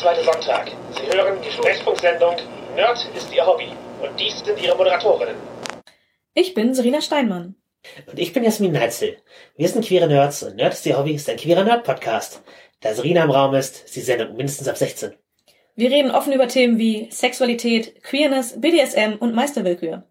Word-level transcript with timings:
zweite 0.00 0.24
Sonntag. 0.24 0.70
Sie 0.96 1.14
hören 1.14 1.38
die 1.44 1.50
Sprechfunksendung 1.50 2.34
Nerd 2.74 3.06
ist 3.14 3.30
Ihr 3.34 3.44
Hobby. 3.44 3.68
Und 4.00 4.18
dies 4.18 4.38
sind 4.40 4.58
Ihre 4.62 4.74
Moderatorinnen. 4.74 5.36
Ich 6.32 6.54
bin 6.54 6.72
Serena 6.72 7.02
Steinmann. 7.02 7.56
Und 8.06 8.18
ich 8.18 8.32
bin 8.32 8.42
Jasmin 8.42 8.72
Neitzel. 8.72 9.18
Wir 9.56 9.68
sind 9.68 9.84
queere 9.84 10.06
Nerds 10.06 10.42
und 10.42 10.56
Nerd 10.56 10.72
ist 10.72 10.86
Ihr 10.86 10.96
Hobby 10.96 11.14
ist 11.14 11.28
ein 11.28 11.36
queerer 11.36 11.64
Nerd-Podcast. 11.64 12.42
Da 12.80 12.94
Serena 12.94 13.24
im 13.24 13.30
Raum 13.30 13.54
ist, 13.54 13.84
ist 13.84 13.96
die 13.96 14.00
Sendung 14.00 14.36
mindestens 14.36 14.68
ab 14.68 14.78
16. 14.78 15.12
Wir 15.74 15.90
reden 15.90 16.10
offen 16.10 16.32
über 16.32 16.48
Themen 16.48 16.78
wie 16.78 17.10
Sexualität, 17.10 18.02
Queerness, 18.02 18.58
BDSM 18.58 19.16
und 19.18 19.34
Meisterwillkür. 19.34 20.04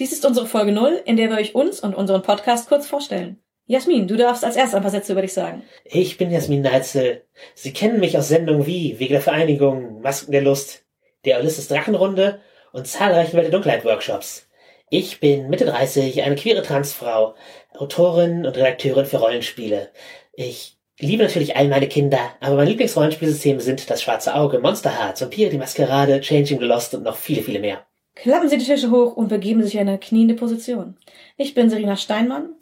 Dies 0.00 0.12
ist 0.12 0.26
unsere 0.26 0.46
Folge 0.46 0.72
0, 0.72 1.00
in 1.06 1.16
der 1.16 1.30
wir 1.30 1.38
euch 1.38 1.54
uns 1.54 1.80
und 1.80 1.94
unseren 1.94 2.20
Podcast 2.20 2.68
kurz 2.68 2.86
vorstellen. 2.86 3.42
Jasmin, 3.66 4.06
du 4.06 4.16
darfst 4.16 4.44
als 4.44 4.56
erstes 4.56 4.74
ein 4.74 4.82
paar 4.82 4.90
Sätze 4.90 5.12
über 5.12 5.22
dich 5.22 5.32
sagen. 5.32 5.62
Ich 5.84 6.18
bin 6.18 6.30
Jasmin 6.30 6.60
Neitzel. 6.60 7.22
Sie 7.54 7.72
kennen 7.72 7.98
mich 7.98 8.18
aus 8.18 8.28
Sendungen 8.28 8.66
wie 8.66 8.98
Wege 8.98 9.14
der 9.14 9.22
Vereinigung, 9.22 10.02
Masken 10.02 10.32
der 10.32 10.42
Lust, 10.42 10.84
der 11.24 11.40
Ulysses 11.40 11.68
Drachenrunde 11.68 12.40
und 12.72 12.86
zahlreichen 12.86 13.32
Welt 13.34 13.46
der 13.46 13.52
Dunkelheit 13.52 13.84
Workshops. 13.86 14.48
Ich 14.90 15.18
bin 15.18 15.48
Mitte 15.48 15.64
30, 15.64 16.22
eine 16.22 16.36
queere 16.36 16.62
Transfrau, 16.62 17.36
Autorin 17.72 18.44
und 18.44 18.56
Redakteurin 18.56 19.06
für 19.06 19.16
Rollenspiele. 19.16 19.90
Ich 20.34 20.76
liebe 20.98 21.22
natürlich 21.22 21.56
all 21.56 21.68
meine 21.68 21.88
Kinder, 21.88 22.18
aber 22.40 22.56
meine 22.56 22.68
Lieblingsrollenspielsysteme 22.68 23.60
sind 23.60 23.88
das 23.88 24.02
Schwarze 24.02 24.34
Auge, 24.34 24.58
Monster 24.58 24.98
Hearts, 24.98 25.22
Vampire, 25.22 25.48
die 25.48 25.58
Maskerade, 25.58 26.20
Changing 26.20 26.58
the 26.58 26.66
Lost 26.66 26.94
und 26.94 27.02
noch 27.02 27.16
viele, 27.16 27.42
viele 27.42 27.60
mehr. 27.60 27.86
Klappen 28.14 28.48
Sie 28.48 28.58
die 28.58 28.64
Tische 28.64 28.90
hoch 28.90 29.16
und 29.16 29.28
begeben 29.28 29.62
sich 29.62 29.74
in 29.74 29.80
eine 29.80 29.98
kniende 29.98 30.34
Position. 30.34 30.96
Ich 31.36 31.54
bin 31.54 31.68
Serena 31.68 31.96
Steinmann. 31.96 32.54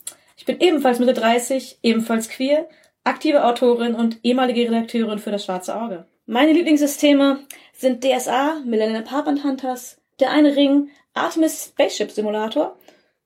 Ich 0.42 0.46
bin 0.46 0.58
ebenfalls 0.58 0.98
Mitte 0.98 1.12
30, 1.12 1.78
ebenfalls 1.84 2.28
queer, 2.28 2.68
aktive 3.04 3.44
Autorin 3.44 3.94
und 3.94 4.18
ehemalige 4.24 4.62
Redakteurin 4.62 5.20
für 5.20 5.30
das 5.30 5.44
Schwarze 5.44 5.80
Auge. 5.80 6.04
Meine 6.26 6.52
Lieblingssysteme 6.52 7.38
sind 7.72 8.02
DSA, 8.02 8.56
Millennium 8.64 9.04
Apartment 9.04 9.44
Hunters, 9.44 10.00
Der 10.18 10.32
eine 10.32 10.56
Ring, 10.56 10.90
Artemis 11.14 11.66
Spaceship 11.66 12.10
Simulator 12.10 12.76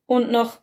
und 0.04 0.30
noch 0.30 0.58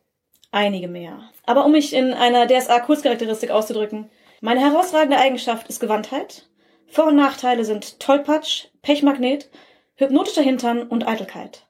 einige 0.51 0.87
mehr. 0.87 1.31
Aber 1.47 1.65
um 1.65 1.71
mich 1.71 1.91
in 1.91 2.13
einer 2.13 2.45
DSA-Kurzcharakteristik 2.45 3.49
auszudrücken, 3.49 4.11
meine 4.39 4.59
herausragende 4.59 5.17
Eigenschaft 5.17 5.67
ist 5.69 5.79
Gewandtheit. 5.79 6.47
Vor- 6.85 7.07
und 7.07 7.15
Nachteile 7.15 7.65
sind 7.65 7.99
Tollpatsch, 7.99 8.65
Pechmagnet, 8.83 9.49
hypnotischer 9.95 10.43
Hintern 10.43 10.83
und 10.83 11.07
Eitelkeit. 11.07 11.65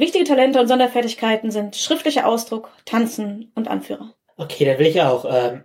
Wichtige 0.00 0.24
Talente 0.24 0.58
und 0.58 0.66
Sonderfertigkeiten 0.66 1.50
sind 1.50 1.76
schriftlicher 1.76 2.26
Ausdruck, 2.26 2.70
Tanzen 2.86 3.52
und 3.54 3.68
Anführer. 3.68 4.14
Okay, 4.38 4.64
dann 4.64 4.78
will 4.78 4.86
ich 4.86 5.02
auch. 5.02 5.26
Ähm, 5.28 5.64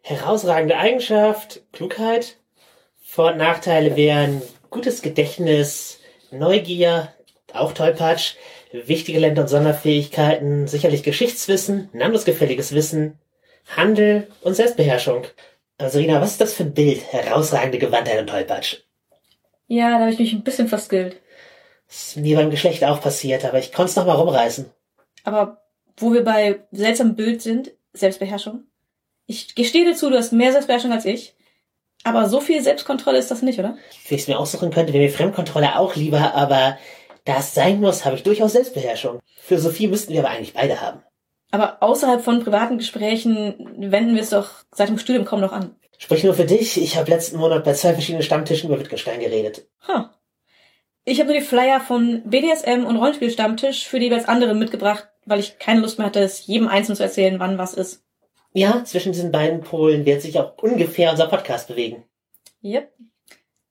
herausragende 0.00 0.78
Eigenschaft, 0.78 1.60
Klugheit. 1.72 2.38
Vor- 3.02 3.32
und 3.32 3.36
Nachteile 3.36 3.94
wären 3.94 4.40
gutes 4.70 5.02
Gedächtnis, 5.02 6.00
Neugier, 6.30 7.12
auch 7.52 7.74
Tollpatsch, 7.74 8.36
wichtige 8.72 9.18
Länder 9.18 9.42
und 9.42 9.48
Sonderfähigkeiten, 9.48 10.66
sicherlich 10.66 11.02
Geschichtswissen, 11.02 11.90
namensgefälliges 11.92 12.72
Wissen, 12.72 13.18
Handel 13.76 14.28
und 14.40 14.54
Selbstbeherrschung. 14.54 15.26
Also 15.76 15.98
Rina, 15.98 16.22
was 16.22 16.30
ist 16.30 16.40
das 16.40 16.54
für 16.54 16.62
ein 16.62 16.72
Bild? 16.72 17.12
Herausragende 17.12 17.76
Gewandtheit 17.76 18.20
und 18.20 18.30
Tollpatsch. 18.30 18.78
Ja, 19.66 19.90
da 19.90 20.00
habe 20.00 20.10
ich 20.10 20.18
mich 20.18 20.32
ein 20.32 20.42
bisschen 20.42 20.68
verskillt. 20.68 21.20
Das 21.88 22.08
ist 22.08 22.16
mir 22.16 22.36
beim 22.36 22.50
Geschlecht 22.50 22.84
auch 22.84 23.00
passiert, 23.00 23.44
aber 23.44 23.58
ich 23.58 23.72
konnte 23.72 23.90
es 23.90 23.96
noch 23.96 24.06
mal 24.06 24.14
rumreißen. 24.14 24.70
Aber 25.24 25.62
wo 25.96 26.12
wir 26.12 26.22
bei 26.22 26.60
seltsamem 26.70 27.16
Bild 27.16 27.42
sind, 27.42 27.72
Selbstbeherrschung. 27.92 28.64
Ich 29.26 29.54
gestehe 29.54 29.84
dir 29.84 29.94
zu, 29.94 30.10
du 30.10 30.16
hast 30.16 30.32
mehr 30.32 30.52
Selbstbeherrschung 30.52 30.92
als 30.92 31.04
ich. 31.04 31.34
Aber 32.04 32.28
so 32.28 32.40
viel 32.40 32.62
Selbstkontrolle 32.62 33.18
ist 33.18 33.30
das 33.30 33.42
nicht, 33.42 33.58
oder? 33.58 33.76
Wenn 34.08 34.16
ich 34.16 34.22
es 34.22 34.28
mir 34.28 34.38
aussuchen 34.38 34.70
könnte, 34.70 34.92
wäre 34.92 35.02
mir 35.02 35.10
Fremdkontrolle 35.10 35.76
auch 35.76 35.96
lieber, 35.96 36.34
aber 36.34 36.78
da 37.24 37.38
es 37.38 37.54
sein 37.54 37.80
muss, 37.80 38.04
habe 38.04 38.16
ich 38.16 38.22
durchaus 38.22 38.52
Selbstbeherrschung. 38.52 39.20
Für 39.40 39.58
Sophie 39.58 39.88
müssten 39.88 40.12
wir 40.12 40.20
aber 40.20 40.30
eigentlich 40.30 40.54
beide 40.54 40.80
haben. 40.80 41.02
Aber 41.50 41.82
außerhalb 41.82 42.22
von 42.22 42.44
privaten 42.44 42.78
Gesprächen 42.78 43.54
wenden 43.76 44.14
wir 44.14 44.22
es 44.22 44.30
doch 44.30 44.50
seit 44.72 44.88
dem 44.88 44.98
Studium 44.98 45.24
kaum 45.24 45.40
noch 45.40 45.52
an. 45.52 45.74
Sprich 45.98 46.22
nur 46.22 46.34
für 46.34 46.44
dich, 46.44 46.80
ich 46.80 46.96
habe 46.96 47.10
letzten 47.10 47.38
Monat 47.38 47.64
bei 47.64 47.72
zwei 47.72 47.92
verschiedenen 47.92 48.22
Stammtischen 48.22 48.68
über 48.68 48.78
Wittgenstein 48.78 49.20
geredet. 49.20 49.66
Ha. 49.88 50.14
Ich 51.10 51.20
habe 51.20 51.30
nur 51.30 51.40
die 51.40 51.46
Flyer 51.46 51.80
von 51.80 52.20
BDSM 52.26 52.84
und 52.84 52.96
Rollenspielstammtisch 52.96 53.88
für 53.88 53.98
die 53.98 54.06
jeweils 54.06 54.28
anderen 54.28 54.58
mitgebracht, 54.58 55.08
weil 55.24 55.40
ich 55.40 55.58
keine 55.58 55.80
Lust 55.80 55.96
mehr 55.96 56.06
hatte, 56.06 56.20
es 56.20 56.46
jedem 56.46 56.68
einzeln 56.68 56.96
zu 56.96 57.02
erzählen, 57.02 57.40
wann 57.40 57.56
was 57.56 57.72
ist. 57.72 58.04
Ja, 58.52 58.84
zwischen 58.84 59.12
diesen 59.12 59.32
beiden 59.32 59.62
Polen 59.62 60.04
wird 60.04 60.20
sich 60.20 60.38
auch 60.38 60.58
ungefähr 60.58 61.10
unser 61.10 61.26
Podcast 61.26 61.66
bewegen. 61.66 62.04
Yep. 62.62 62.92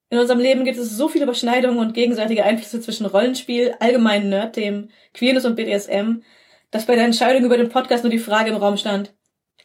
In 0.10 0.18
unserem 0.18 0.40
Leben 0.40 0.66
gibt 0.66 0.80
es 0.80 0.90
so 0.98 1.10
viele 1.10 1.26
Überschneidungen 1.26 1.78
und 1.78 1.94
gegenseitige 1.94 2.44
Einflüsse 2.44 2.82
zwischen 2.82 3.06
Rollenspiel, 3.06 3.76
allgemeinen 3.80 4.30
Nerdthemen, 4.30 4.90
Queerness 5.14 5.46
und 5.46 5.56
BDSM, 5.56 6.24
dass 6.72 6.88
bei 6.88 6.96
der 6.96 7.06
Entscheidung 7.06 7.44
über 7.44 7.58
den 7.58 7.70
Podcast 7.70 8.04
nur 8.04 8.12
die 8.12 8.18
Frage 8.18 8.50
im 8.50 8.58
Raum 8.58 8.78
stand, 8.78 9.14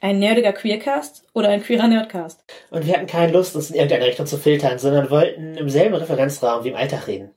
ein 0.02 0.18
nerdiger 0.18 0.52
Queercast 0.52 1.26
oder 1.32 1.48
ein 1.48 1.62
queerer 1.62 1.88
Nerdcast? 1.88 2.44
Und 2.70 2.86
wir 2.86 2.92
hatten 2.92 3.06
keine 3.06 3.32
Lust, 3.32 3.56
uns 3.56 3.70
in 3.70 3.76
irgendeine 3.76 4.04
Richtung 4.04 4.26
zu 4.26 4.36
filtern, 4.36 4.78
sondern 4.78 5.08
wollten 5.08 5.54
im 5.54 5.70
selben 5.70 5.94
Referenzraum 5.94 6.64
wie 6.64 6.68
im 6.68 6.76
Alltag 6.76 7.06
reden. 7.06 7.30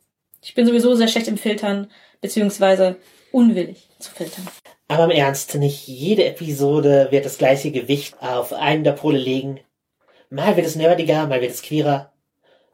Ich 0.45 0.53
bin 0.53 0.67
sowieso 0.67 0.93
sehr 0.93 1.07
schlecht 1.07 1.27
im 1.27 1.39
Filtern, 1.39 1.89
beziehungsweise 2.21 2.97
unwillig 3.31 3.89
zu 3.97 4.11
filtern. 4.11 4.47
Aber 4.87 5.05
im 5.05 5.09
Ernst, 5.09 5.55
nicht 5.55 5.87
jede 5.87 6.23
Episode 6.23 7.07
wird 7.09 7.25
das 7.25 7.39
gleiche 7.39 7.71
Gewicht 7.71 8.21
auf 8.21 8.53
einen 8.53 8.83
der 8.83 8.91
Pole 8.91 9.17
legen. 9.17 9.59
Mal 10.29 10.55
wird 10.55 10.67
es 10.67 10.75
nerdiger, 10.75 11.25
mal 11.25 11.41
wird 11.41 11.49
es 11.49 11.63
queerer. 11.63 12.13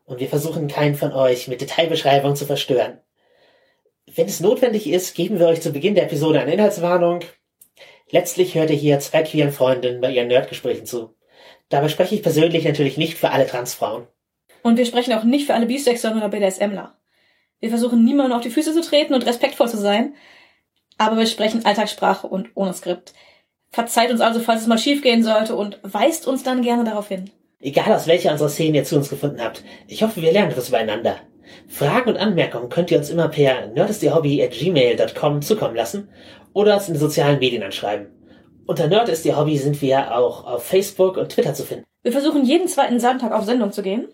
Und 0.04 0.20
wir 0.20 0.28
versuchen 0.28 0.68
keinen 0.68 0.96
von 0.96 1.14
euch 1.14 1.48
mit 1.48 1.62
Detailbeschreibungen 1.62 2.36
zu 2.36 2.46
verstören. 2.46 3.00
Wenn 4.06 4.28
es 4.28 4.42
notwendig 4.42 4.90
ist, 4.90 5.16
geben 5.16 5.40
wir 5.40 5.48
euch 5.48 5.62
zu 5.62 5.72
Beginn 5.72 5.96
der 5.96 6.04
Episode 6.04 6.42
eine 6.42 6.54
Inhaltswarnung. 6.54 7.22
Letztlich 8.10 8.56
hört 8.56 8.70
ihr 8.70 8.76
hier 8.76 9.00
zwei 9.00 9.24
queeren 9.24 9.54
Freundinnen 9.54 10.02
bei 10.02 10.12
ihren 10.12 10.28
Nerdgesprächen 10.28 10.86
zu. 10.86 11.16
Dabei 11.70 11.88
spreche 11.88 12.16
ich 12.16 12.22
persönlich 12.22 12.66
natürlich 12.66 12.98
nicht 12.98 13.18
für 13.18 13.32
alle 13.32 13.48
Transfrauen. 13.48 14.08
Und 14.62 14.76
wir 14.76 14.86
sprechen 14.86 15.14
auch 15.14 15.24
nicht 15.24 15.46
für 15.46 15.54
alle 15.54 15.68
Bisexuellen 15.68 16.18
oder 16.18 16.28
BDSMler. 16.28 16.98
Wir 17.62 17.70
versuchen 17.70 18.04
niemandem 18.04 18.36
auf 18.36 18.44
die 18.44 18.50
Füße 18.50 18.74
zu 18.74 18.82
treten 18.82 19.14
und 19.14 19.26
respektvoll 19.26 19.70
zu 19.70 19.78
sein, 19.78 20.16
aber 20.98 21.18
wir 21.18 21.28
sprechen 21.28 21.64
Alltagssprache 21.64 22.28
und 22.28 22.50
ohne 22.56 22.74
Skript. 22.74 23.14
Verzeiht 23.70 24.12
uns 24.12 24.20
also, 24.20 24.40
falls 24.40 24.62
es 24.62 24.68
mal 24.68 24.80
schief 24.80 25.02
gehen 25.02 25.24
sollte 25.24 25.56
und 25.56 25.80
weist 25.84 26.28
uns 26.28 26.44
dann 26.44 26.64
gerne 26.64 26.84
darauf 26.84 27.08
hin. 27.08 27.30
Egal 27.62 27.94
aus 27.94 28.08
welcher 28.08 28.32
unserer 28.32 28.50
Szenen 28.50 28.76
ihr 28.76 28.84
zu 28.84 28.98
uns 28.98 29.10
gefunden 29.10 29.42
habt, 29.42 29.64
ich 29.88 30.02
hoffe, 30.02 30.22
wir 30.22 30.32
lernen 30.32 30.52
etwas 30.52 30.70
übereinander. 30.70 31.18
Fragen 31.68 32.10
und 32.10 32.18
Anmerkungen 32.18 32.70
könnt 32.70 32.90
ihr 32.90 32.98
uns 32.98 33.12
immer 33.12 33.28
per 33.28 33.68
nerdistierhobby.gmail.com 33.68 35.42
zukommen 35.44 35.76
lassen 35.76 36.10
oder 36.54 36.76
uns 36.76 36.88
in 36.88 36.96
den 36.96 37.00
sozialen 37.00 37.40
Medien 37.40 37.64
anschreiben. 37.64 38.08
Unter 38.66 38.88
Nerd 38.88 39.10
ist 39.10 39.26
ihr 39.26 39.38
Hobby 39.38 39.58
sind 39.58 39.82
wir 39.82 40.18
auch 40.18 40.46
auf 40.46 40.64
Facebook 40.64 41.18
und 41.18 41.30
Twitter 41.30 41.54
zu 41.54 41.64
finden. 41.64 41.86
Wir 42.02 42.12
versuchen 42.12 42.44
jeden 42.44 42.68
zweiten 42.68 43.00
Sonntag 43.00 43.32
auf 43.32 43.46
Sendung 43.46 43.72
zu 43.72 43.84
gehen 43.84 44.08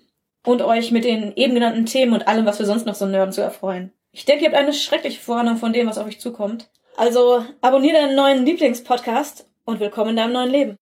und 0.47 0.61
euch 0.61 0.91
mit 0.91 1.03
den 1.03 1.33
eben 1.35 1.55
genannten 1.55 1.85
Themen 1.85 2.13
und 2.13 2.27
allem, 2.27 2.45
was 2.45 2.57
wir 2.57 2.65
sonst 2.65 2.85
noch 2.85 2.95
so 2.95 3.05
nerden, 3.05 3.33
zu 3.33 3.41
erfreuen. 3.41 3.91
Ich 4.13 4.23
denke, 4.23 4.45
ihr 4.45 4.49
habt 4.49 4.57
eine 4.57 4.71
schreckliche 4.71 5.19
Vorahnung 5.19 5.57
von 5.57 5.73
dem, 5.73 5.87
was 5.87 5.97
auf 5.97 6.07
euch 6.07 6.21
zukommt. 6.21 6.69
Also 6.95 7.43
abonniert 7.59 7.97
deinen 7.97 8.15
neuen 8.15 8.45
Lieblingspodcast 8.45 9.45
und 9.65 9.81
willkommen 9.81 10.11
in 10.11 10.15
deinem 10.15 10.31
neuen 10.31 10.49
Leben. 10.49 10.75